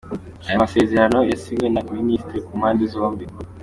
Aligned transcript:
Aya 0.47 0.61
masezerano 0.63 1.19
yasinywe 1.31 1.67
na 1.71 1.81
ba 1.85 1.91
Minisitiri 1.99 2.39
ku 2.45 2.51
mpande 2.59 2.83
zombi. 2.93 3.25